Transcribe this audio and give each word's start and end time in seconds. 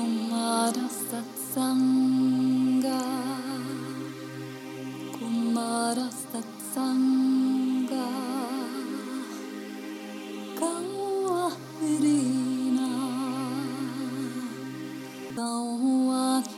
Kumara 0.00 0.88
Satsanga 0.88 3.00
Kumara 5.12 6.08
Satsanga 6.08 8.08
Kawairina 10.58 12.88
Kawairiya 15.36 16.48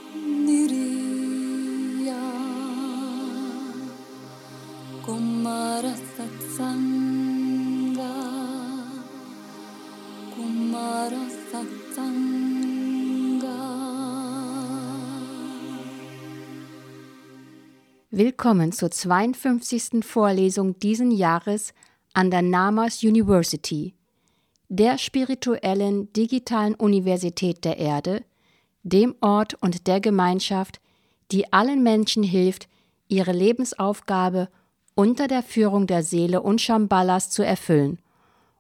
Kumara 5.05 5.95
Satsanga 6.15 8.13
Kumara 10.31 11.23
Satsanga 11.51 12.42
Willkommen 18.15 18.73
zur 18.73 18.91
52. 18.91 20.05
Vorlesung 20.05 20.79
diesen 20.79 21.13
Jahres 21.13 21.73
an 22.13 22.31
der 22.31 22.43
Namas 22.43 23.03
University, 23.03 23.95
der 24.69 24.99
spirituellen 24.99 26.13
digitalen 26.13 26.75
Universität 26.75 27.65
der 27.65 27.79
Erde, 27.79 28.23
dem 28.83 29.15
Ort 29.23 29.55
und 29.63 29.87
der 29.87 30.03
Gemeinschaft, 30.03 30.79
die 31.31 31.55
allen 31.55 31.83
Menschen 31.83 32.23
hilft, 32.23 32.69
ihre 33.09 33.33
Lebensaufgabe 33.33 34.51
unter 34.95 35.27
der 35.27 35.43
Führung 35.43 35.87
der 35.87 36.03
Seele 36.03 36.43
und 36.43 36.61
Shambhalas 36.61 37.31
zu 37.31 37.43
erfüllen 37.43 37.99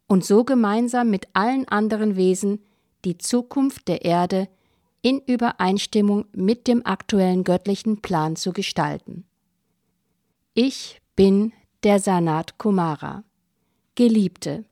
und 0.06 0.24
so 0.24 0.44
gemeinsam 0.44 1.10
mit 1.10 1.28
allen 1.34 1.68
anderen 1.68 2.16
Wesen 2.16 2.60
die 3.04 3.18
Zukunft 3.18 3.86
der 3.86 4.02
Erde 4.02 4.48
in 5.02 5.20
Übereinstimmung 5.20 6.24
mit 6.32 6.66
dem 6.66 6.86
aktuellen 6.86 7.44
göttlichen 7.44 8.00
Plan 8.00 8.34
zu 8.34 8.54
gestalten. 8.54 9.26
Ich 10.54 11.00
bin 11.16 11.54
der 11.82 11.98
Sanat 11.98 12.58
Kumara. 12.58 13.24
Geliebte, 13.94 14.66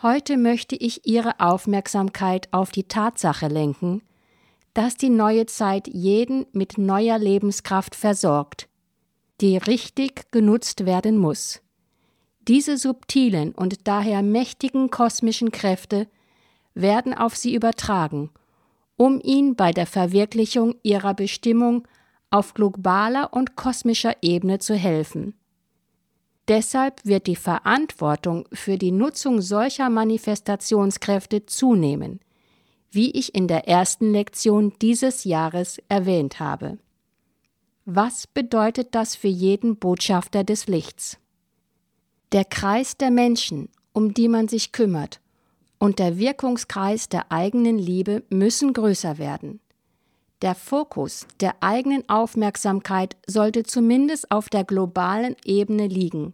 heute 0.00 0.36
möchte 0.36 0.76
ich 0.76 1.08
Ihre 1.08 1.40
Aufmerksamkeit 1.40 2.46
auf 2.52 2.70
die 2.70 2.84
Tatsache 2.84 3.48
lenken, 3.48 4.02
dass 4.74 4.96
die 4.96 5.10
neue 5.10 5.46
Zeit 5.46 5.88
jeden 5.88 6.46
mit 6.52 6.78
neuer 6.78 7.18
Lebenskraft 7.18 7.96
versorgt, 7.96 8.68
die 9.40 9.56
richtig 9.56 10.30
genutzt 10.30 10.86
werden 10.86 11.18
muss. 11.18 11.62
Diese 12.46 12.78
subtilen 12.78 13.50
und 13.56 13.88
daher 13.88 14.22
mächtigen 14.22 14.88
kosmischen 14.88 15.50
Kräfte 15.50 16.06
werden 16.74 17.12
auf 17.12 17.34
sie 17.34 17.56
übertragen, 17.56 18.30
um 18.96 19.20
ihnen 19.20 19.56
bei 19.56 19.72
der 19.72 19.86
Verwirklichung 19.86 20.76
ihrer 20.84 21.14
Bestimmung 21.14 21.88
auf 22.30 22.54
globaler 22.54 23.32
und 23.32 23.56
kosmischer 23.56 24.16
Ebene 24.22 24.58
zu 24.58 24.74
helfen. 24.74 25.34
Deshalb 26.48 27.04
wird 27.04 27.26
die 27.26 27.36
Verantwortung 27.36 28.48
für 28.52 28.78
die 28.78 28.90
Nutzung 28.90 29.42
solcher 29.42 29.90
Manifestationskräfte 29.90 31.44
zunehmen, 31.46 32.20
wie 32.90 33.10
ich 33.10 33.34
in 33.34 33.48
der 33.48 33.68
ersten 33.68 34.12
Lektion 34.12 34.72
dieses 34.80 35.24
Jahres 35.24 35.78
erwähnt 35.88 36.40
habe. 36.40 36.78
Was 37.84 38.26
bedeutet 38.26 38.94
das 38.94 39.14
für 39.14 39.28
jeden 39.28 39.76
Botschafter 39.76 40.42
des 40.42 40.66
Lichts? 40.66 41.18
Der 42.32 42.44
Kreis 42.44 42.96
der 42.96 43.10
Menschen, 43.10 43.68
um 43.92 44.14
die 44.14 44.28
man 44.28 44.48
sich 44.48 44.72
kümmert, 44.72 45.20
und 45.78 45.98
der 45.98 46.18
Wirkungskreis 46.18 47.08
der 47.08 47.30
eigenen 47.30 47.78
Liebe 47.78 48.24
müssen 48.30 48.72
größer 48.72 49.18
werden. 49.18 49.60
Der 50.40 50.54
Fokus 50.54 51.26
der 51.40 51.56
eigenen 51.62 52.08
Aufmerksamkeit 52.08 53.16
sollte 53.26 53.64
zumindest 53.64 54.30
auf 54.30 54.48
der 54.48 54.62
globalen 54.62 55.34
Ebene 55.44 55.88
liegen 55.88 56.32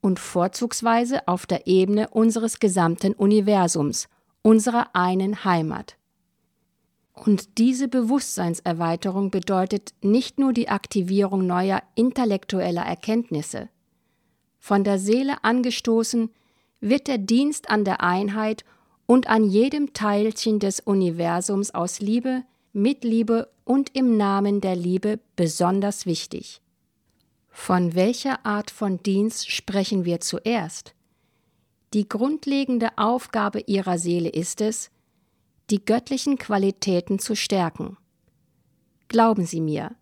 und 0.00 0.18
vorzugsweise 0.18 1.28
auf 1.28 1.44
der 1.44 1.66
Ebene 1.66 2.08
unseres 2.08 2.60
gesamten 2.60 3.12
Universums, 3.12 4.08
unserer 4.40 4.94
einen 4.94 5.44
Heimat. 5.44 5.96
Und 7.12 7.58
diese 7.58 7.88
Bewusstseinserweiterung 7.88 9.30
bedeutet 9.30 9.92
nicht 10.00 10.38
nur 10.38 10.52
die 10.52 10.68
Aktivierung 10.68 11.46
neuer 11.46 11.82
intellektueller 11.94 12.82
Erkenntnisse. 12.82 13.68
Von 14.58 14.84
der 14.84 14.98
Seele 14.98 15.44
angestoßen 15.44 16.30
wird 16.80 17.06
der 17.06 17.18
Dienst 17.18 17.68
an 17.68 17.84
der 17.84 18.02
Einheit 18.02 18.64
und 19.06 19.28
an 19.28 19.44
jedem 19.44 19.92
Teilchen 19.92 20.58
des 20.58 20.80
Universums 20.80 21.72
aus 21.72 22.00
Liebe, 22.00 22.44
mit 22.76 23.04
Liebe 23.04 23.48
und 23.64 23.96
im 23.96 24.18
Namen 24.18 24.60
der 24.60 24.76
Liebe 24.76 25.18
besonders 25.34 26.04
wichtig. 26.04 26.60
Von 27.48 27.94
welcher 27.94 28.44
Art 28.44 28.70
von 28.70 29.02
Dienst 29.02 29.50
sprechen 29.50 30.04
wir 30.04 30.20
zuerst? 30.20 30.94
Die 31.94 32.06
grundlegende 32.06 32.90
Aufgabe 32.98 33.60
ihrer 33.60 33.96
Seele 33.96 34.28
ist 34.28 34.60
es, 34.60 34.90
die 35.70 35.82
göttlichen 35.82 36.36
Qualitäten 36.36 37.18
zu 37.18 37.34
stärken. 37.34 37.96
Glauben 39.08 39.46
Sie 39.46 39.62
mir, 39.62 39.96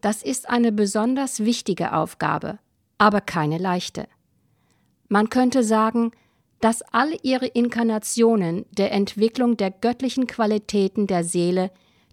das 0.00 0.24
ist 0.24 0.48
eine 0.48 0.72
besonders 0.72 1.44
wichtige 1.44 1.92
Aufgabe, 1.92 2.58
aber 2.98 3.20
keine 3.20 3.58
leichte. 3.58 4.08
Man 5.08 5.30
könnte 5.30 5.62
sagen, 5.62 6.10
dass 6.60 6.82
alle 6.82 7.18
ihre 7.22 7.46
Inkarnationen 7.46 8.66
der 8.72 8.90
Entwicklung 8.90 9.56
der 9.56 9.70
göttlichen 9.70 10.26
Qualitäten 10.26 11.06
der 11.06 11.22
Seele 11.22 11.70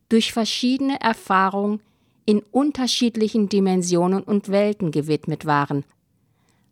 durch 0.09 0.33
verschiedene 0.33 0.99
Erfahrungen 1.01 1.81
in 2.25 2.41
unterschiedlichen 2.51 3.49
Dimensionen 3.49 4.23
und 4.23 4.49
Welten 4.49 4.91
gewidmet 4.91 5.45
waren, 5.45 5.83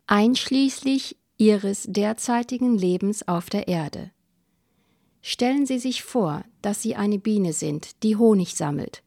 einschließlich 0.06 1.16
ihres 1.36 1.84
derzeitigen 1.88 2.76
Lebens 2.76 3.26
auf 3.26 3.50
der 3.50 3.68
Erde. 3.68 4.10
Stellen 5.20 5.66
Sie 5.66 5.78
sich 5.78 6.02
vor, 6.02 6.44
dass 6.62 6.82
Sie 6.82 6.96
eine 6.96 7.18
Biene 7.18 7.52
sind, 7.52 8.02
die 8.02 8.16
Honig 8.16 8.56
sammelt. 8.56 9.02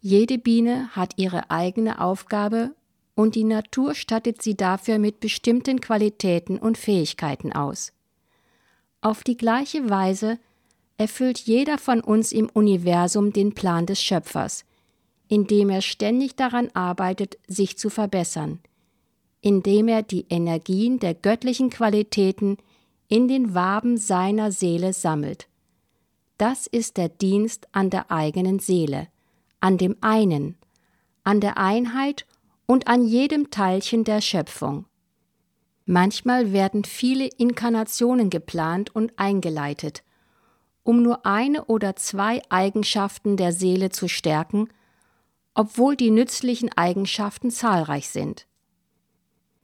Jede 0.00 0.38
Biene 0.38 0.88
hat 0.90 1.14
ihre 1.16 1.50
eigene 1.50 2.00
Aufgabe 2.00 2.74
und 3.16 3.34
die 3.34 3.44
Natur 3.44 3.94
stattet 3.94 4.42
sie 4.42 4.56
dafür 4.56 4.98
mit 4.98 5.20
bestimmten 5.20 5.80
Qualitäten 5.80 6.58
und 6.58 6.78
Fähigkeiten 6.78 7.52
aus. 7.52 7.92
Auf 9.00 9.24
die 9.24 9.36
gleiche 9.36 9.88
Weise 9.88 10.38
erfüllt 10.98 11.38
jeder 11.40 11.78
von 11.78 12.00
uns 12.00 12.32
im 12.32 12.48
Universum 12.48 13.32
den 13.32 13.52
Plan 13.52 13.86
des 13.86 14.02
Schöpfers, 14.02 14.64
indem 15.28 15.70
er 15.70 15.82
ständig 15.82 16.36
daran 16.36 16.70
arbeitet, 16.74 17.38
sich 17.46 17.78
zu 17.78 17.90
verbessern, 17.90 18.60
indem 19.40 19.88
er 19.88 20.02
die 20.02 20.26
Energien 20.28 20.98
der 20.98 21.14
göttlichen 21.14 21.70
Qualitäten 21.70 22.56
in 23.08 23.28
den 23.28 23.54
Waben 23.54 23.96
seiner 23.98 24.52
Seele 24.52 24.92
sammelt. 24.92 25.48
Das 26.38 26.66
ist 26.66 26.96
der 26.96 27.08
Dienst 27.08 27.68
an 27.72 27.90
der 27.90 28.10
eigenen 28.10 28.58
Seele, 28.58 29.08
an 29.60 29.78
dem 29.78 29.96
einen, 30.00 30.56
an 31.24 31.40
der 31.40 31.56
Einheit 31.58 32.26
und 32.66 32.88
an 32.88 33.06
jedem 33.06 33.50
Teilchen 33.50 34.04
der 34.04 34.20
Schöpfung. 34.20 34.86
Manchmal 35.86 36.52
werden 36.52 36.84
viele 36.84 37.26
Inkarnationen 37.26 38.28
geplant 38.28 38.94
und 38.94 39.12
eingeleitet, 39.16 40.02
um 40.86 41.02
nur 41.02 41.26
eine 41.26 41.64
oder 41.64 41.96
zwei 41.96 42.40
Eigenschaften 42.48 43.36
der 43.36 43.52
Seele 43.52 43.90
zu 43.90 44.06
stärken, 44.06 44.68
obwohl 45.52 45.96
die 45.96 46.10
nützlichen 46.10 46.70
Eigenschaften 46.76 47.50
zahlreich 47.50 48.08
sind. 48.08 48.46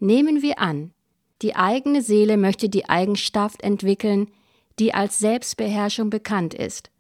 Nehmen 0.01 0.43
wir 0.43 0.59
an, 0.59 0.93
die 1.41 1.55
eigene 1.55 2.03
Seele 2.03 2.37
möchte 2.37 2.69
die 2.69 2.89
Eigenschaft 2.89 3.63
entwickeln, 3.63 4.33
die 4.81 4.95
als 4.95 5.21
Selbstbeherrschung 5.21 6.11
bekannt 6.11 6.55
ist. 6.55 6.91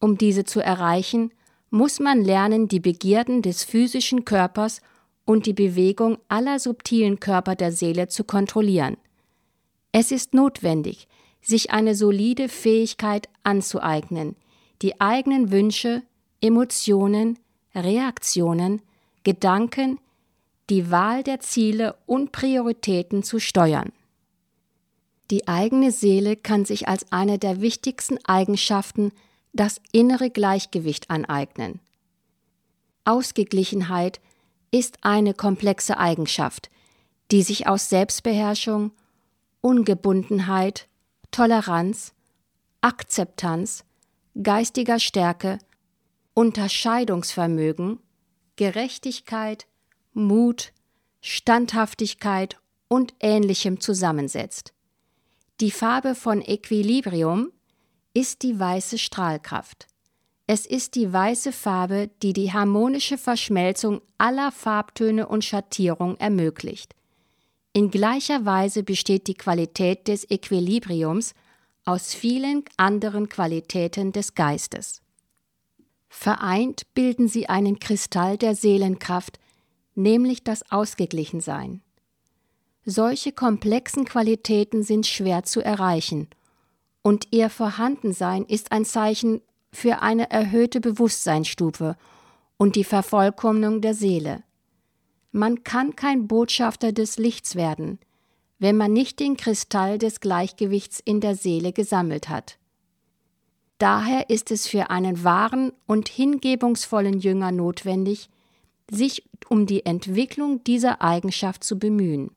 Um 0.00 0.18
diese 0.18 0.44
zu 0.44 0.60
erreichen, 0.60 1.30
muss 1.70 2.00
man 2.00 2.22
lernen, 2.22 2.66
die 2.66 2.80
Begierden 2.80 3.42
des 3.42 3.62
physischen 3.62 4.24
Körpers 4.24 4.80
und 5.24 5.46
die 5.46 5.52
Bewegung 5.52 6.18
aller 6.26 6.58
subtilen 6.58 7.20
Körper 7.20 7.54
der 7.54 7.70
Seele 7.70 8.08
zu 8.08 8.24
kontrollieren. 8.24 8.96
Es 9.92 10.10
ist 10.10 10.34
notwendig, 10.34 11.06
sich 11.46 11.70
eine 11.70 11.94
solide 11.94 12.48
Fähigkeit 12.48 13.28
anzueignen, 13.44 14.34
die 14.82 15.00
eigenen 15.00 15.52
Wünsche, 15.52 16.02
Emotionen, 16.40 17.38
Reaktionen, 17.74 18.82
Gedanken, 19.22 19.98
die 20.68 20.90
Wahl 20.90 21.22
der 21.22 21.40
Ziele 21.40 21.96
und 22.06 22.32
Prioritäten 22.32 23.22
zu 23.22 23.38
steuern. 23.38 23.92
Die 25.30 25.46
eigene 25.46 25.92
Seele 25.92 26.36
kann 26.36 26.64
sich 26.64 26.88
als 26.88 27.10
eine 27.12 27.38
der 27.38 27.60
wichtigsten 27.60 28.18
Eigenschaften 28.24 29.12
das 29.52 29.80
innere 29.92 30.30
Gleichgewicht 30.30 31.10
aneignen. 31.10 31.80
Ausgeglichenheit 33.04 34.20
ist 34.72 34.98
eine 35.02 35.32
komplexe 35.32 35.98
Eigenschaft, 35.98 36.70
die 37.30 37.42
sich 37.42 37.66
aus 37.68 37.88
Selbstbeherrschung, 37.88 38.90
Ungebundenheit, 39.60 40.88
Toleranz, 41.36 42.14
Akzeptanz, 42.80 43.84
geistiger 44.42 44.98
Stärke 44.98 45.58
Unterscheidungsvermögen, 46.32 47.98
Gerechtigkeit, 48.56 49.66
Mut, 50.14 50.72
Standhaftigkeit 51.20 52.58
und 52.88 53.12
Ähnlichem 53.20 53.80
zusammensetzt. 53.80 54.72
Die 55.60 55.70
Farbe 55.70 56.14
von 56.14 56.40
Equilibrium 56.40 57.52
ist 58.14 58.42
die 58.42 58.58
weiße 58.58 58.96
Strahlkraft. 58.96 59.88
Es 60.46 60.64
ist 60.64 60.94
die 60.94 61.12
weiße 61.12 61.52
Farbe, 61.52 62.08
die 62.22 62.32
die 62.32 62.54
harmonische 62.54 63.18
Verschmelzung 63.18 64.00
aller 64.16 64.52
Farbtöne 64.52 65.28
und 65.28 65.44
Schattierung 65.44 66.16
ermöglicht. 66.16 66.95
In 67.76 67.90
gleicher 67.90 68.46
Weise 68.46 68.82
besteht 68.82 69.26
die 69.26 69.34
Qualität 69.34 70.08
des 70.08 70.24
Equilibriums 70.30 71.34
aus 71.84 72.14
vielen 72.14 72.64
anderen 72.78 73.28
Qualitäten 73.28 74.12
des 74.12 74.34
Geistes. 74.34 75.02
Vereint 76.08 76.94
bilden 76.94 77.28
sie 77.28 77.50
einen 77.50 77.78
Kristall 77.78 78.38
der 78.38 78.54
Seelenkraft, 78.54 79.38
nämlich 79.94 80.42
das 80.42 80.72
Ausgeglichensein. 80.72 81.82
Solche 82.86 83.32
komplexen 83.32 84.06
Qualitäten 84.06 84.82
sind 84.82 85.06
schwer 85.06 85.42
zu 85.42 85.60
erreichen, 85.60 86.30
und 87.02 87.28
ihr 87.30 87.50
Vorhandensein 87.50 88.46
ist 88.46 88.72
ein 88.72 88.86
Zeichen 88.86 89.42
für 89.70 90.00
eine 90.00 90.30
erhöhte 90.30 90.80
Bewusstseinsstufe 90.80 91.98
und 92.56 92.74
die 92.74 92.84
Vervollkommnung 92.84 93.82
der 93.82 93.92
Seele. 93.92 94.45
Man 95.36 95.64
kann 95.64 95.94
kein 95.96 96.28
Botschafter 96.28 96.92
des 96.92 97.18
Lichts 97.18 97.56
werden, 97.56 97.98
wenn 98.58 98.74
man 98.74 98.94
nicht 98.94 99.20
den 99.20 99.36
Kristall 99.36 99.98
des 99.98 100.20
Gleichgewichts 100.20 100.98
in 100.98 101.20
der 101.20 101.36
Seele 101.36 101.74
gesammelt 101.74 102.30
hat. 102.30 102.58
Daher 103.76 104.30
ist 104.30 104.50
es 104.50 104.66
für 104.66 104.88
einen 104.88 105.24
wahren 105.24 105.72
und 105.84 106.08
hingebungsvollen 106.08 107.18
Jünger 107.18 107.52
notwendig, 107.52 108.30
sich 108.90 109.28
um 109.50 109.66
die 109.66 109.84
Entwicklung 109.84 110.64
dieser 110.64 111.02
Eigenschaft 111.02 111.64
zu 111.64 111.78
bemühen. 111.78 112.30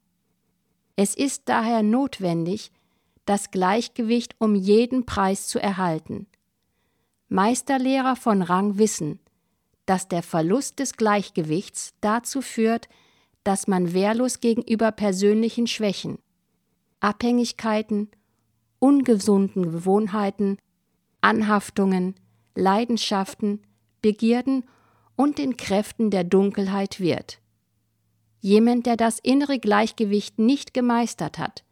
Es 0.97 1.15
ist 1.15 1.43
daher 1.45 1.83
notwendig, 1.83 2.69
das 3.23 3.49
Gleichgewicht 3.49 4.35
um 4.39 4.55
jeden 4.55 5.05
Preis 5.05 5.47
zu 5.47 5.57
erhalten. 5.57 6.27
Meisterlehrer 7.29 8.17
von 8.17 8.41
Rang 8.41 8.77
wissen, 8.77 9.21
dass 9.89 10.07
der 10.07 10.21
Verlust 10.21 10.77
des 10.77 10.97
Gleichgewichts 10.97 11.95
dazu 11.99 12.43
führt, 12.43 12.87
dass 13.43 13.67
man 13.67 13.91
wehrlos 13.91 14.39
gegenüber 14.39 14.91
persönlichen 14.91 15.65
Schwächen, 15.65 16.19
Abhängigkeiten, 16.99 18.11
ungesunden 18.77 19.63
Gewohnheiten, 19.63 20.59
Anhaftungen, 21.21 22.13
Leidenschaften, 22.53 23.63
Begierden 24.03 24.63
und 25.15 25.39
den 25.39 25.57
Kräften 25.57 26.11
der 26.11 26.23
Dunkelheit 26.23 26.99
wird. 26.99 27.39
Jemand, 28.41 28.85
der 28.85 28.95
das 28.95 29.17
innere 29.17 29.57
Gleichgewicht 29.57 30.37
nicht 30.37 30.75
gemeistert 30.75 31.39
hat, 31.39 31.63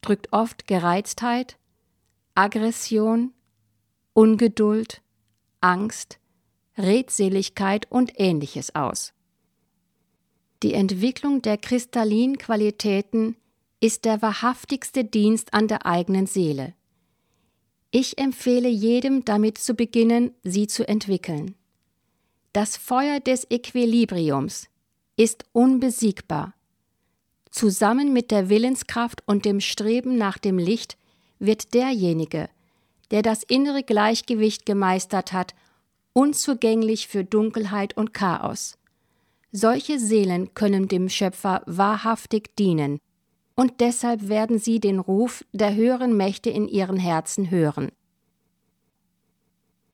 drückt 0.00 0.32
oft 0.32 0.68
Gereiztheit, 0.68 1.58
Aggression, 2.36 3.32
Ungeduld, 4.12 5.02
Angst, 5.60 6.20
Redseligkeit 6.78 7.90
und 7.90 8.12
ähnliches 8.16 8.74
aus. 8.74 9.12
Die 10.62 10.74
Entwicklung 10.74 11.42
der 11.42 11.56
kristallinen 11.56 12.38
Qualitäten 12.38 13.36
ist 13.80 14.04
der 14.04 14.22
wahrhaftigste 14.22 15.04
Dienst 15.04 15.54
an 15.54 15.68
der 15.68 15.86
eigenen 15.86 16.26
Seele. 16.26 16.74
Ich 17.90 18.18
empfehle 18.18 18.68
jedem 18.68 19.24
damit 19.24 19.58
zu 19.58 19.74
beginnen, 19.74 20.32
sie 20.42 20.66
zu 20.66 20.86
entwickeln. 20.86 21.54
Das 22.52 22.76
Feuer 22.76 23.20
des 23.20 23.46
Equilibriums 23.50 24.68
ist 25.16 25.44
unbesiegbar. 25.52 26.54
Zusammen 27.50 28.12
mit 28.12 28.30
der 28.30 28.48
Willenskraft 28.48 29.22
und 29.26 29.44
dem 29.44 29.60
Streben 29.60 30.18
nach 30.18 30.38
dem 30.38 30.58
Licht 30.58 30.98
wird 31.38 31.72
derjenige, 31.72 32.48
der 33.10 33.22
das 33.22 33.42
innere 33.42 33.82
Gleichgewicht 33.82 34.66
gemeistert 34.66 35.32
hat, 35.32 35.54
unzugänglich 36.12 37.08
für 37.08 37.24
Dunkelheit 37.24 37.96
und 37.96 38.14
Chaos. 38.14 38.78
Solche 39.52 39.98
Seelen 39.98 40.52
können 40.54 40.88
dem 40.88 41.08
Schöpfer 41.08 41.62
wahrhaftig 41.66 42.54
dienen, 42.56 42.98
und 43.54 43.80
deshalb 43.80 44.28
werden 44.28 44.58
sie 44.58 44.78
den 44.78 45.00
Ruf 45.00 45.44
der 45.52 45.74
höheren 45.74 46.16
Mächte 46.16 46.48
in 46.50 46.68
ihren 46.68 46.98
Herzen 46.98 47.50
hören. 47.50 47.90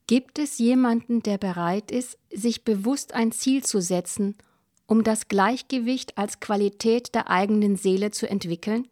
Gibt 0.07 0.39
es 0.39 0.59
jemanden, 0.59 1.23
der 1.23 1.39
bereit 1.39 1.91
ist, 1.91 2.19
sich 2.31 2.65
bewusst 2.65 3.15
ein 3.15 3.33
Ziel 3.33 3.65
zu 3.65 3.81
setzen, 3.81 4.37
um 4.87 5.03
das 5.03 5.29
Gleichgewicht 5.29 6.19
als 6.19 6.41
Qualität 6.41 7.15
der 7.15 7.31
eigenen 7.31 7.77
Seele 7.77 8.11
zu 8.11 8.29
entwickeln? 8.29 8.87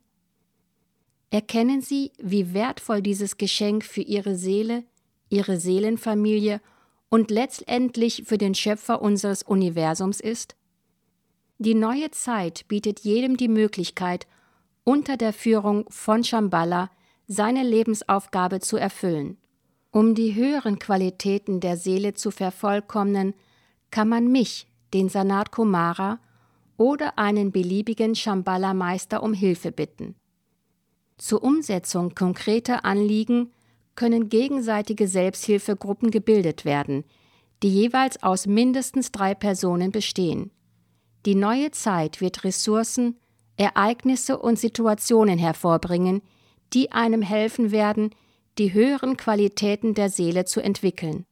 Erkennen 1.31 1.83
Sie, 1.83 2.13
wie 2.19 2.55
wertvoll 2.55 3.03
dieses 3.03 3.37
Geschenk 3.37 3.85
für 3.85 4.01
Ihre 4.01 4.37
Seele, 4.37 4.85
Ihre 5.29 5.59
Seelenfamilie 5.59 6.61
und 7.13 7.31
letztendlich 7.31 8.23
für 8.25 8.39
den 8.39 8.55
Schöpfer 8.55 9.03
unseres 9.03 9.43
Universums 9.43 10.19
ist? 10.19 10.57
Die 11.59 11.75
neue 11.75 12.11
Zeit 12.11 12.67
bietet 12.69 13.01
jedem 13.01 13.37
die 13.37 13.49
Möglichkeit, 13.49 14.27
unter 14.83 15.19
der 15.19 15.35
Führung 15.35 15.85
von 15.91 16.25
Shambhala 16.25 16.91
seine 17.27 17.65
Lebensaufgabe 17.65 18.61
zu 18.61 18.79
erfüllen. 18.79 19.37
Um 19.91 20.15
die 20.15 20.35
höheren 20.35 20.79
Qualitäten 20.79 21.61
der 21.61 21.77
Seele 21.77 22.15
zu 22.15 22.31
vervollkommnen, 22.31 23.35
kann 23.91 24.09
man 24.09 24.33
mich, 24.33 24.67
den 24.95 25.11
Sanat 25.11 25.53
Kumara, 25.53 26.19
oder 26.79 27.19
einen 27.19 27.53
beliebigen 27.53 28.15
Shambhala-Meister 28.15 29.23
um 29.23 29.35
Hilfe 29.35 29.71
bitten. 29.71 30.15
Zur 31.19 31.45
Umsetzung 31.45 32.15
konkreter 32.15 32.87
Anliegen 32.87 33.51
können 33.95 34.29
gegenseitige 34.29 35.07
Selbsthilfegruppen 35.09 36.11
gebildet 36.11 36.65
werden, 36.65 37.05
die 37.63 37.71
jeweils 37.71 38.23
aus 38.23 38.47
mindestens 38.47 39.13
drei 39.13 39.35
Personen 39.35 39.93
bestehen. 39.93 40.51
Die 41.27 41.35
neue 41.35 41.71
Zeit 41.71 42.21
wird 42.21 42.45
Ressourcen, 42.45 43.17
Ereignisse 43.57 44.39
und 44.39 44.59
Situationen 44.59 45.39
hervorbringen, 45.39 46.23
die 46.73 46.91
einem 46.91 47.23
helfen 47.23 47.71
werden, 47.71 48.11
die 48.59 48.73
höheren 48.73 49.17
Qualitäten 49.17 49.95
der 49.95 50.11
Seele 50.11 50.45
zu 50.45 50.61
entwickeln. 50.61 51.27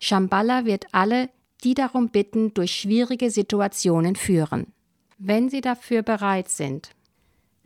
Shambhala 0.00 0.64
wird 0.64 0.86
alle, 0.92 1.30
die 1.62 1.74
darum 1.74 2.10
bitten, 2.10 2.54
durch 2.54 2.72
schwierige 2.72 3.30
Situationen 3.30 4.16
führen. 4.16 4.72
Wenn 5.18 5.48
Sie 5.48 5.60
dafür 5.60 6.02
bereit 6.02 6.48
sind, 6.48 6.90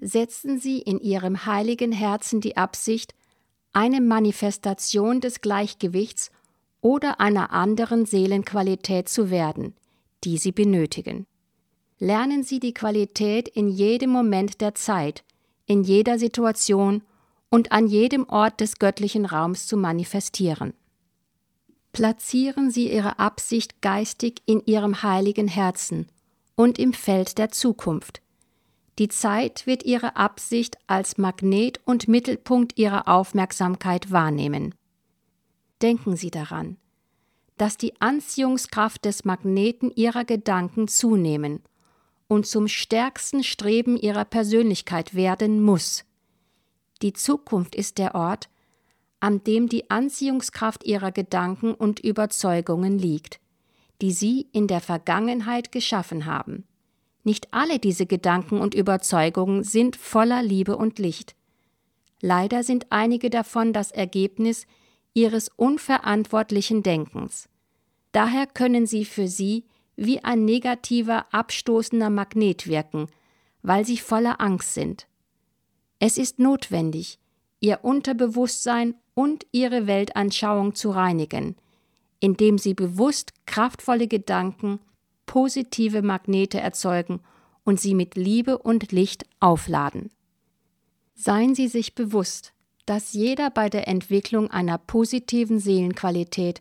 setzen 0.00 0.60
Sie 0.60 0.78
in 0.78 1.00
Ihrem 1.00 1.46
heiligen 1.46 1.92
Herzen 1.92 2.40
die 2.40 2.56
Absicht, 2.56 3.14
eine 3.78 4.00
Manifestation 4.00 5.20
des 5.20 5.40
Gleichgewichts 5.40 6.32
oder 6.80 7.20
einer 7.20 7.52
anderen 7.52 8.06
Seelenqualität 8.06 9.08
zu 9.08 9.30
werden, 9.30 9.72
die 10.24 10.36
Sie 10.36 10.50
benötigen. 10.50 11.26
Lernen 12.00 12.42
Sie 12.42 12.58
die 12.58 12.74
Qualität 12.74 13.46
in 13.46 13.68
jedem 13.68 14.10
Moment 14.10 14.60
der 14.60 14.74
Zeit, 14.74 15.22
in 15.66 15.84
jeder 15.84 16.18
Situation 16.18 17.02
und 17.50 17.70
an 17.70 17.86
jedem 17.86 18.28
Ort 18.28 18.58
des 18.60 18.80
göttlichen 18.80 19.24
Raums 19.24 19.68
zu 19.68 19.76
manifestieren. 19.76 20.74
Platzieren 21.92 22.72
Sie 22.72 22.92
Ihre 22.92 23.20
Absicht 23.20 23.80
geistig 23.80 24.42
in 24.44 24.60
Ihrem 24.66 25.04
heiligen 25.04 25.46
Herzen 25.46 26.08
und 26.56 26.80
im 26.80 26.92
Feld 26.92 27.38
der 27.38 27.50
Zukunft, 27.50 28.22
die 28.98 29.08
Zeit 29.08 29.66
wird 29.66 29.84
Ihre 29.84 30.16
Absicht 30.16 30.76
als 30.88 31.18
Magnet 31.18 31.80
und 31.84 32.08
Mittelpunkt 32.08 32.76
Ihrer 32.76 33.06
Aufmerksamkeit 33.06 34.10
wahrnehmen. 34.10 34.74
Denken 35.80 36.16
Sie 36.16 36.30
daran, 36.30 36.76
dass 37.56 37.76
die 37.76 38.00
Anziehungskraft 38.00 39.04
des 39.04 39.24
Magneten 39.24 39.92
Ihrer 39.94 40.24
Gedanken 40.24 40.88
zunehmen 40.88 41.60
und 42.26 42.46
zum 42.46 42.66
stärksten 42.66 43.44
Streben 43.44 43.96
Ihrer 43.96 44.24
Persönlichkeit 44.24 45.14
werden 45.14 45.62
muss. 45.62 46.04
Die 47.00 47.12
Zukunft 47.12 47.76
ist 47.76 47.98
der 47.98 48.16
Ort, 48.16 48.48
an 49.20 49.44
dem 49.44 49.68
die 49.68 49.90
Anziehungskraft 49.90 50.84
Ihrer 50.84 51.12
Gedanken 51.12 51.72
und 51.72 52.00
Überzeugungen 52.00 52.98
liegt, 52.98 53.40
die 54.00 54.12
Sie 54.12 54.48
in 54.52 54.66
der 54.66 54.80
Vergangenheit 54.80 55.70
geschaffen 55.70 56.26
haben. 56.26 56.64
Nicht 57.28 57.52
alle 57.52 57.78
diese 57.78 58.06
Gedanken 58.06 58.58
und 58.58 58.74
Überzeugungen 58.74 59.62
sind 59.62 59.96
voller 59.96 60.42
Liebe 60.42 60.78
und 60.78 60.98
Licht. 60.98 61.36
Leider 62.22 62.62
sind 62.62 62.86
einige 62.88 63.28
davon 63.28 63.74
das 63.74 63.90
Ergebnis 63.90 64.66
ihres 65.12 65.50
unverantwortlichen 65.54 66.82
Denkens. 66.82 67.50
Daher 68.12 68.46
können 68.46 68.86
sie 68.86 69.04
für 69.04 69.28
sie 69.28 69.66
wie 69.94 70.24
ein 70.24 70.46
negativer, 70.46 71.26
abstoßender 71.30 72.08
Magnet 72.08 72.66
wirken, 72.66 73.08
weil 73.60 73.84
sie 73.84 73.98
voller 73.98 74.40
Angst 74.40 74.72
sind. 74.72 75.06
Es 75.98 76.16
ist 76.16 76.38
notwendig, 76.38 77.18
ihr 77.60 77.80
Unterbewusstsein 77.82 78.94
und 79.12 79.44
ihre 79.52 79.86
Weltanschauung 79.86 80.74
zu 80.74 80.92
reinigen, 80.92 81.56
indem 82.20 82.56
Sie 82.56 82.72
bewusst 82.72 83.34
kraftvolle 83.44 84.08
Gedanken, 84.08 84.80
positive 85.28 86.02
Magnete 86.02 86.58
erzeugen 86.58 87.20
und 87.62 87.78
sie 87.78 87.94
mit 87.94 88.16
Liebe 88.16 88.58
und 88.58 88.90
Licht 88.90 89.26
aufladen. 89.38 90.10
Seien 91.14 91.54
Sie 91.54 91.68
sich 91.68 91.94
bewusst, 91.94 92.52
dass 92.86 93.12
jeder 93.12 93.50
bei 93.50 93.68
der 93.68 93.86
Entwicklung 93.86 94.50
einer 94.50 94.78
positiven 94.78 95.60
Seelenqualität 95.60 96.60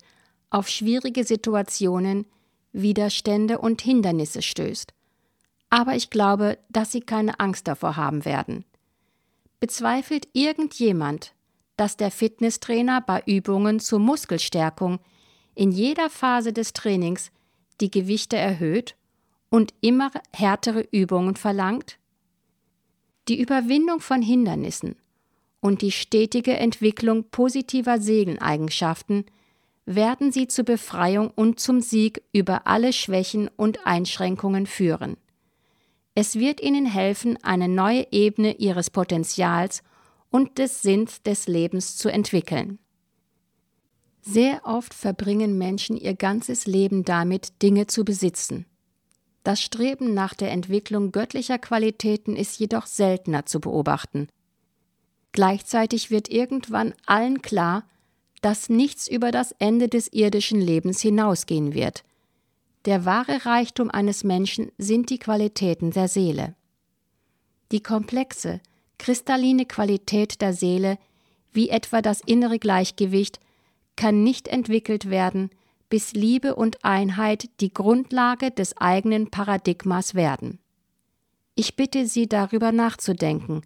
auf 0.49 0.67
schwierige 0.67 1.23
Situationen, 1.23 2.25
Widerstände 2.73 3.59
und 3.59 3.81
Hindernisse 3.81 4.41
stößt. 4.41 4.93
Aber 5.69 5.95
ich 5.95 6.09
glaube, 6.09 6.57
dass 6.69 6.91
Sie 6.91 7.01
keine 7.01 7.39
Angst 7.39 7.67
davor 7.67 7.95
haben 7.95 8.25
werden. 8.25 8.65
Bezweifelt 9.59 10.27
irgendjemand, 10.33 11.33
dass 11.77 11.95
der 11.95 12.11
Fitnesstrainer 12.11 13.01
bei 13.01 13.23
Übungen 13.25 13.79
zur 13.79 13.99
Muskelstärkung 13.99 14.99
in 15.55 15.71
jeder 15.71 16.09
Phase 16.09 16.51
des 16.51 16.73
Trainings 16.73 17.31
die 17.81 17.91
Gewichte 17.91 18.37
erhöht 18.37 18.95
und 19.49 19.73
immer 19.81 20.11
härtere 20.33 20.85
Übungen 20.91 21.35
verlangt? 21.35 21.97
Die 23.27 23.39
Überwindung 23.39 23.99
von 23.99 24.21
Hindernissen 24.21 24.95
und 25.59 25.81
die 25.81 25.91
stetige 25.91 26.55
Entwicklung 26.57 27.25
positiver 27.29 27.99
Seeleneigenschaften 27.99 29.25
werden 29.85 30.31
sie 30.31 30.47
zur 30.47 30.65
Befreiung 30.65 31.31
und 31.31 31.59
zum 31.59 31.81
Sieg 31.81 32.21
über 32.33 32.67
alle 32.67 32.93
Schwächen 32.93 33.49
und 33.55 33.85
Einschränkungen 33.85 34.65
führen. 34.65 35.17
Es 36.13 36.35
wird 36.35 36.61
ihnen 36.61 36.85
helfen, 36.85 37.37
eine 37.43 37.67
neue 37.67 38.07
Ebene 38.11 38.55
ihres 38.55 38.89
Potenzials 38.89 39.83
und 40.29 40.57
des 40.57 40.81
Sinns 40.81 41.21
des 41.21 41.47
Lebens 41.47 41.95
zu 41.95 42.09
entwickeln. 42.09 42.79
Sehr 44.21 44.61
oft 44.65 44.93
verbringen 44.93 45.57
Menschen 45.57 45.97
ihr 45.97 46.13
ganzes 46.13 46.65
Leben 46.65 47.05
damit, 47.05 47.61
Dinge 47.61 47.87
zu 47.87 48.03
besitzen. 48.03 48.65
Das 49.43 49.61
Streben 49.61 50.13
nach 50.13 50.33
der 50.33 50.51
Entwicklung 50.51 51.13
göttlicher 51.13 51.57
Qualitäten 51.57 52.35
ist 52.35 52.59
jedoch 52.59 52.85
seltener 52.85 53.45
zu 53.45 53.61
beobachten. 53.61 54.27
Gleichzeitig 55.31 56.11
wird 56.11 56.29
irgendwann 56.29 56.93
allen 57.05 57.41
klar, 57.41 57.87
dass 58.41 58.69
nichts 58.69 59.07
über 59.07 59.31
das 59.31 59.53
Ende 59.53 59.87
des 59.87 60.11
irdischen 60.11 60.59
Lebens 60.59 61.01
hinausgehen 61.01 61.73
wird. 61.73 62.03
Der 62.85 63.05
wahre 63.05 63.45
Reichtum 63.45 63.89
eines 63.89 64.23
Menschen 64.23 64.71
sind 64.77 65.09
die 65.09 65.19
Qualitäten 65.19 65.91
der 65.91 66.07
Seele. 66.07 66.55
Die 67.71 67.81
komplexe, 67.81 68.61
kristalline 68.97 69.65
Qualität 69.65 70.41
der 70.41 70.53
Seele, 70.53 70.97
wie 71.51 71.69
etwa 71.69 72.01
das 72.01 72.21
innere 72.21 72.59
Gleichgewicht, 72.59 73.39
kann 73.97 74.23
nicht 74.23 74.47
entwickelt 74.47 75.09
werden, 75.09 75.49
bis 75.89 76.13
Liebe 76.13 76.55
und 76.55 76.85
Einheit 76.85 77.49
die 77.59 77.73
Grundlage 77.73 78.51
des 78.51 78.77
eigenen 78.77 79.29
Paradigmas 79.29 80.15
werden. 80.15 80.59
Ich 81.55 81.75
bitte 81.75 82.05
Sie 82.05 82.27
darüber 82.27 82.71
nachzudenken, 82.71 83.63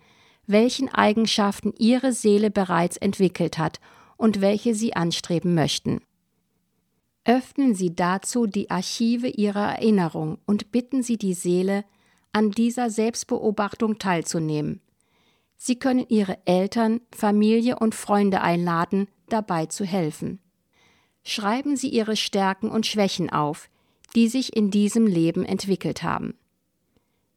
welchen 0.48 0.90
Eigenschaften 0.90 1.74
Ihre 1.78 2.14
Seele 2.14 2.50
bereits 2.50 2.98
entwickelt 2.98 3.58
hat 3.58 3.80
und 4.18 4.42
welche 4.42 4.74
Sie 4.74 4.96
anstreben 4.96 5.54
möchten. 5.54 6.02
Öffnen 7.26 7.76
Sie 7.76 7.96
dazu 7.96 8.48
die 8.48 8.72
Archive 8.72 9.28
Ihrer 9.28 9.74
Erinnerung 9.74 10.40
und 10.46 10.72
bitten 10.72 11.04
Sie 11.04 11.18
die 11.18 11.36
Seele, 11.36 11.86
an 12.34 12.52
dieser 12.52 12.90
Selbstbeobachtung 12.90 14.00
teilzunehmen. 14.00 14.82
Sie 15.58 15.78
können 15.78 16.06
Ihre 16.08 16.40
Eltern, 16.46 17.02
Familie 17.12 17.78
und 17.78 17.94
Freunde 17.94 18.42
einladen, 18.42 19.08
dabei 19.32 19.66
zu 19.66 19.86
helfen. 19.86 20.40
Schreiben 21.24 21.76
Sie 21.76 21.90
Ihre 21.90 22.16
Stärken 22.16 22.70
und 22.70 22.86
Schwächen 22.86 23.30
auf, 23.30 23.70
die 24.16 24.28
sich 24.28 24.56
in 24.56 24.72
diesem 24.72 25.08
Leben 25.08 25.46
entwickelt 25.46 26.04
haben. 26.04 26.36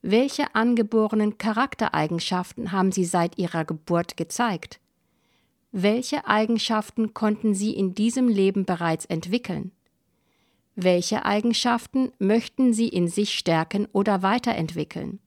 Welche 0.02 0.54
angeborenen 0.54 1.38
Charaktereigenschaften 1.38 2.72
haben 2.72 2.92
Sie 2.92 3.04
seit 3.04 3.38
Ihrer 3.38 3.64
Geburt 3.64 4.16
gezeigt? 4.16 4.80
Welche 5.72 6.26
Eigenschaften 6.26 7.14
konnten 7.14 7.54
Sie 7.54 7.72
in 7.72 7.94
diesem 7.94 8.28
Leben 8.28 8.64
bereits 8.64 9.06
entwickeln? 9.06 9.72
Welche 10.76 11.24
Eigenschaften 11.24 12.12
möchten 12.18 12.72
Sie 12.72 12.88
in 12.88 13.08
sich 13.08 13.32
stärken 13.32 13.86
oder 13.92 14.22
weiterentwickeln? 14.22 15.20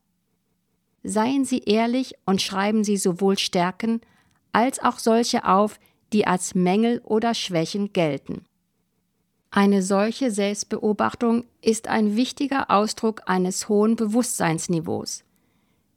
Seien 1.03 1.45
Sie 1.45 1.59
ehrlich 1.59 2.15
und 2.25 2.41
schreiben 2.41 2.83
Sie 2.83 2.97
sowohl 2.97 3.37
Stärken 3.37 4.01
als 4.51 4.79
auch 4.79 4.99
solche 4.99 5.45
auf, 5.45 5.79
die 6.13 6.27
als 6.27 6.55
Mängel 6.55 7.01
oder 7.03 7.33
Schwächen 7.33 7.93
gelten. 7.93 8.45
Eine 9.49 9.81
solche 9.81 10.29
Selbstbeobachtung 10.31 11.45
ist 11.61 11.87
ein 11.87 12.15
wichtiger 12.15 12.69
Ausdruck 12.69 13.21
eines 13.25 13.69
hohen 13.69 13.95
Bewusstseinsniveaus. 13.95 15.23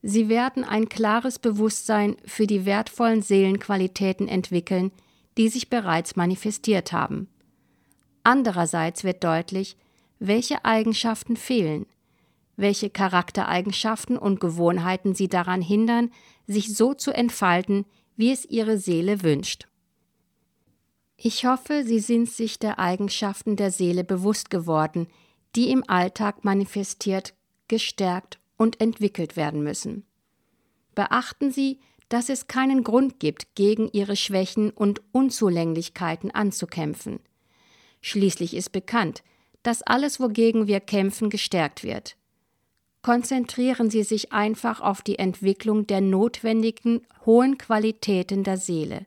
Sie 0.03 0.29
werden 0.29 0.65
ein 0.65 0.89
klares 0.89 1.39
Bewusstsein 1.39 2.17
für 2.25 2.47
die 2.47 2.65
wertvollen 2.65 3.23
Seelenqualitäten 3.23 4.29
entwickeln, 4.29 4.93
die 5.37 5.49
sich 5.49 5.69
bereits 5.69 6.17
manifestiert 6.17 6.93
haben. 6.93 7.29
Andererseits 8.23 9.05
wird 9.05 9.23
deutlich, 9.25 9.77
welche 10.19 10.65
Eigenschaften 10.65 11.37
fehlen, 11.37 11.87
welche 12.57 12.91
Charaktereigenschaften 12.91 14.17
und 14.17 14.41
Gewohnheiten 14.41 15.15
sie 15.15 15.29
daran 15.29 15.63
hindern, 15.63 16.11
sich 16.47 16.75
so 16.75 16.95
zu 16.95 17.11
entfalten, 17.11 17.87
wie 18.17 18.31
es 18.33 18.45
ihre 18.45 18.79
Seele 18.79 19.23
wünscht. 19.23 19.70
Ich 21.23 21.45
hoffe, 21.45 21.85
Sie 21.85 21.99
sind 21.99 22.31
sich 22.31 22.59
der 22.59 22.79
Eigenschaften 22.79 23.55
der 23.55 23.71
Seele 23.71 24.05
bewusst 24.05 24.49
geworden, 24.49 25.07
die 25.55 25.71
im 25.71 25.85
Alltag 25.87 26.47
manifestiert, 26.47 27.35
gestärkt 27.69 28.41
und 28.57 28.81
entwickelt 28.81 29.37
werden 29.37 29.63
müssen. 29.63 30.07
Beachten 30.95 31.53
Sie, 31.53 31.79
dass 32.09 32.31
es 32.31 32.47
keinen 32.47 32.85
Grund 32.85 33.21
gibt, 33.21 33.55
gegen 33.55 33.91
Ihre 33.93 34.17
Schwächen 34.17 34.71
und 34.71 35.03
Unzulänglichkeiten 35.13 36.31
anzukämpfen. 36.31 37.21
Schließlich 38.01 38.57
ist 38.57 38.73
bekannt, 38.73 39.23
dass 39.63 39.83
alles, 39.83 40.21
wogegen 40.21 40.69
wir 40.69 40.81
kämpfen, 40.81 41.29
gestärkt 41.29 41.85
wird. 41.85 42.17
Konzentrieren 43.03 43.91
Sie 43.91 44.05
sich 44.05 44.33
einfach 44.33 44.81
auf 44.81 45.03
die 45.03 45.19
Entwicklung 45.19 45.87
der 45.87 46.01
notwendigen 46.01 47.07
hohen 47.27 47.59
Qualitäten 47.59 48.43
der 48.43 48.57
Seele 48.57 49.05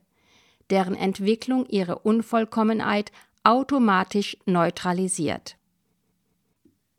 deren 0.74 0.96
Entwicklung 0.96 1.68
ihre 1.68 2.00
Unvollkommenheit 2.00 3.12
automatisch 3.44 4.36
neutralisiert. 4.48 5.56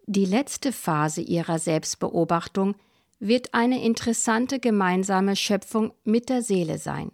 Die 0.07 0.27
letzte 0.27 0.71
Phase 0.71 1.23
ihrer 1.23 1.59
Selbstbeobachtung 1.59 2.77
wird 3.19 3.53
eine 3.53 3.83
interessante 3.83 4.61
gemeinsame 4.61 5.35
Schöpfung 5.35 5.93
mit 6.05 6.29
der 6.29 6.43
Seele 6.43 6.79
sein. 6.79 7.11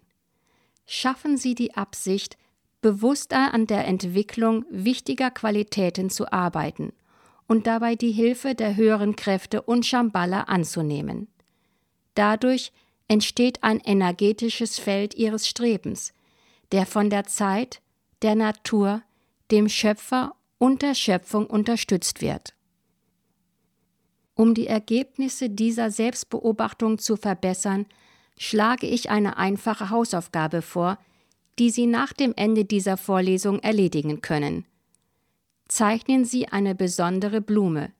Schaffen 0.85 1.39
Sie 1.39 1.55
die 1.55 1.75
Absicht, 1.77 2.37
bewusster 2.83 3.55
an 3.55 3.67
der 3.67 3.87
Entwicklung 3.87 4.67
wichtiger 4.71 5.31
Qualitäten 5.31 6.11
zu 6.11 6.31
arbeiten 6.31 6.93
und 7.47 7.67
dabei 7.67 7.95
die 7.95 8.13
Hilfe 8.13 8.55
der 8.55 8.77
höheren 8.77 9.17
Kräfte 9.17 9.63
und 9.63 9.87
Shambhala 9.87 10.43
anzunehmen. 10.43 11.29
Dadurch 12.15 12.71
entsteht 13.09 13.63
ein 13.63 13.81
energetisches 13.81 14.79
Feld 14.79 15.15
Ihres 15.15 15.49
Strebens, 15.49 16.13
der 16.73 16.87
von 16.87 17.11
der 17.11 17.25
Zeit, 17.25 17.81
der 18.23 18.35
Natur, 18.35 19.03
dem 19.51 19.69
Schöpfer 19.69 20.35
und 20.59 20.83
der 20.83 20.95
Schöpfung 20.95 21.47
unterstützt 21.47 22.21
wird. 22.21 22.55
Um 24.35 24.55
die 24.55 24.67
Ergebnisse 24.67 25.51
dieser 25.51 25.91
Selbstbeobachtung 25.91 26.99
zu 26.99 27.17
verbessern, 27.17 27.87
schlage 28.39 28.87
ich 28.87 29.11
eine 29.11 29.37
einfache 29.37 29.91
Hausaufgabe 29.91 30.63
vor, 30.63 30.99
die 31.59 31.71
Sie 31.71 31.87
nach 31.87 32.13
dem 32.13 32.33
Ende 32.37 32.65
dieser 32.65 32.97
Vorlesung 32.97 33.59
erledigen 33.59 34.23
können. 34.23 34.65
Zeichnen 35.69 36.25
Sie 36.25 36.49
eine 36.49 36.75
besondere 36.75 37.41
Blume, 37.41 37.93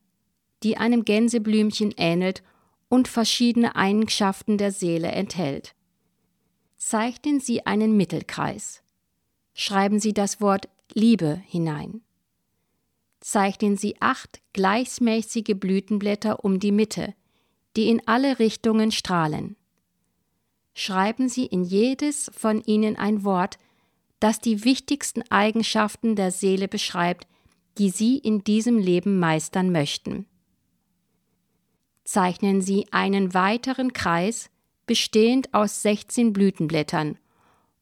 die 0.63 0.77
einem 0.79 1.05
Gänseblümchen 1.05 1.93
ähnelt 1.97 2.43
und 2.89 3.07
verschiedene 3.07 3.77
Eigenschaften 3.77 4.57
der 4.57 4.73
Seele 4.73 5.09
enthält 5.09 5.75
zeichnen 6.91 7.39
Sie 7.39 7.67
einen 7.67 7.97
Mittelkreis. 7.97 8.83
Schreiben 9.55 10.01
Sie 10.01 10.13
das 10.13 10.41
Wort 10.41 10.69
Liebe 10.93 11.41
hinein. 11.47 12.01
Zeichnen 13.21 13.77
Sie 13.77 13.95
acht 14.01 14.41
gleichmäßige 14.55 15.55
Blütenblätter 15.55 16.45
um 16.45 16.59
die 16.59 16.73
Mitte, 16.73 17.15
die 17.77 17.89
in 17.91 18.03
alle 18.09 18.41
Richtungen 18.41 18.91
strahlen. 18.91 19.55
Schreiben 20.75 21.29
Sie 21.29 21.47
in 21.47 21.63
jedes 21.63 22.29
von 22.35 22.61
ihnen 22.61 22.97
ein 22.97 23.23
Wort, 23.23 23.61
das 24.19 24.41
die 24.41 24.65
wichtigsten 24.65 25.23
Eigenschaften 25.31 26.17
der 26.17 26.33
Seele 26.33 26.67
beschreibt, 26.67 27.29
die 27.79 27.91
Sie 27.91 28.19
in 28.19 28.43
diesem 28.43 28.79
Leben 28.79 29.21
meistern 29.21 29.71
möchten. 29.71 30.27
Zeichnen 32.03 32.63
Sie 32.63 32.89
einen 32.91 33.33
weiteren 33.33 33.93
Kreis, 33.93 34.51
bestehend 34.91 35.55
aus 35.55 35.83
16 35.83 36.33
Blütenblättern, 36.33 37.17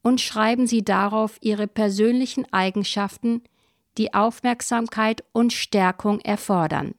und 0.03 0.21
schreiben 0.21 0.67
Sie 0.67 0.85
darauf 0.85 1.39
Ihre 1.41 1.67
persönlichen 1.67 2.45
Eigenschaften, 2.53 3.41
die 3.97 4.13
Aufmerksamkeit 4.13 5.25
und 5.33 5.55
Stärkung 5.55 6.21
erfordern. 6.21 6.95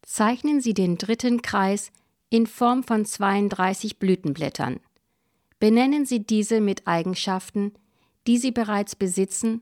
Zeichnen 0.00 0.62
Sie 0.62 0.72
den 0.72 0.96
dritten 0.96 1.42
Kreis 1.42 1.92
in 2.30 2.46
Form 2.46 2.84
von 2.84 3.04
32 3.04 3.98
Blütenblättern. 3.98 4.80
Benennen 5.58 6.06
Sie 6.06 6.24
diese 6.24 6.62
mit 6.62 6.86
Eigenschaften, 6.86 7.74
die 8.26 8.38
Sie 8.38 8.50
bereits 8.50 8.96
besitzen 8.96 9.60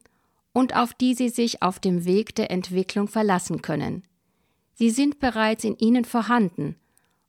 und 0.53 0.77
auf 0.77 0.95
die 0.95 1.15
Sie 1.15 1.29
sich 1.29 1.61
auf 1.61 1.81
dem 1.81 2.05
Weg 2.05 2.37
der 2.37 2.53
Entwicklung 2.53 3.09
verlassen 3.09 3.63
können. 3.63 4.05
Sie 4.75 4.91
sind 4.91 5.19
bereits 5.19 5.65
in 5.65 5.77
Ihnen 5.79 6.05
vorhanden, 6.05 6.77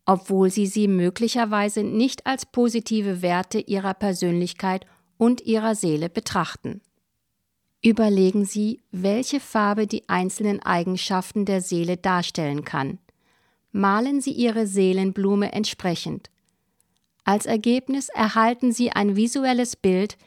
obwohl 0.05 0.49
Sie 0.49 0.67
sie 0.67 0.87
möglicherweise 0.87 1.83
nicht 1.83 2.25
als 2.25 2.45
positive 2.45 3.21
Werte 3.21 3.59
Ihrer 3.59 3.93
Persönlichkeit 3.93 4.85
und 5.17 5.41
Ihrer 5.41 5.75
Seele 5.75 6.09
betrachten. 6.09 6.81
Überlegen 7.81 8.45
Sie, 8.45 8.81
welche 8.91 9.39
Farbe 9.39 9.87
die 9.87 10.07
einzelnen 10.07 10.61
Eigenschaften 10.61 11.45
der 11.45 11.61
Seele 11.61 11.97
darstellen 11.97 12.63
kann. 12.63 12.99
Malen 13.71 14.21
Sie 14.21 14.31
Ihre 14.31 14.67
Seelenblume 14.67 15.51
entsprechend. 15.51 16.29
Als 17.25 17.45
Ergebnis 17.45 18.09
erhalten 18.09 18.71
Sie 18.71 18.91
ein 18.91 19.15
visuelles 19.15 19.75
Bild, 19.75 20.17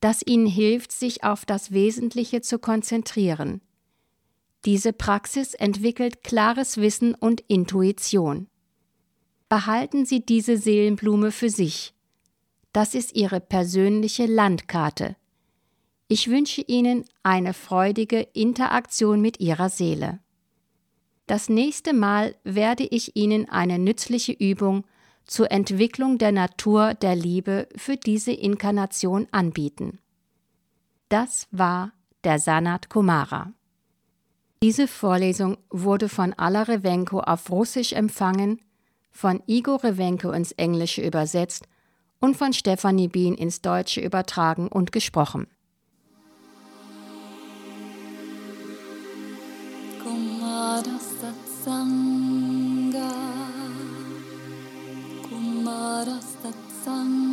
das 0.00 0.22
Ihnen 0.24 0.46
hilft, 0.46 0.92
sich 0.92 1.24
auf 1.24 1.44
das 1.44 1.72
Wesentliche 1.72 2.42
zu 2.42 2.58
konzentrieren. 2.58 3.60
Diese 4.64 4.92
Praxis 4.92 5.54
entwickelt 5.54 6.22
klares 6.22 6.76
Wissen 6.76 7.14
und 7.14 7.40
Intuition. 7.48 8.48
Behalten 9.48 10.06
Sie 10.06 10.24
diese 10.24 10.56
Seelenblume 10.56 11.30
für 11.30 11.50
sich. 11.50 11.94
Das 12.72 12.94
ist 12.94 13.14
Ihre 13.14 13.40
persönliche 13.40 14.26
Landkarte. 14.26 15.16
Ich 16.08 16.28
wünsche 16.28 16.62
Ihnen 16.62 17.04
eine 17.22 17.54
freudige 17.54 18.20
Interaktion 18.20 19.20
mit 19.20 19.40
Ihrer 19.40 19.70
Seele. 19.70 20.20
Das 21.26 21.48
nächste 21.48 21.92
Mal 21.92 22.34
werde 22.44 22.84
ich 22.84 23.16
Ihnen 23.16 23.48
eine 23.48 23.78
nützliche 23.78 24.32
Übung 24.32 24.84
zur 25.24 25.50
Entwicklung 25.50 26.18
der 26.18 26.32
Natur 26.32 26.94
der 26.94 27.16
Liebe 27.16 27.68
für 27.76 27.96
diese 27.96 28.32
Inkarnation 28.32 29.26
anbieten. 29.32 29.98
Das 31.08 31.48
war 31.50 31.92
der 32.24 32.38
Sanat 32.38 32.88
Kumara. 32.90 33.52
Diese 34.62 34.88
Vorlesung 34.88 35.58
wurde 35.70 36.08
von 36.08 36.32
Alla 36.32 36.62
Revenko 36.62 37.20
auf 37.20 37.50
Russisch 37.50 37.92
empfangen, 37.92 38.60
von 39.16 39.42
Igor 39.46 39.82
Revenko 39.82 40.30
ins 40.30 40.52
Englische 40.52 41.00
übersetzt 41.00 41.66
und 42.20 42.36
von 42.36 42.52
Stefanie 42.52 43.08
Bien 43.08 43.34
ins 43.34 43.62
Deutsche 43.62 44.00
übertragen 44.00 44.68
und 44.68 44.92
gesprochen. 44.92 45.46
Kumarasatsanga 50.02 50.86
Kumarasatsanga 55.28 57.25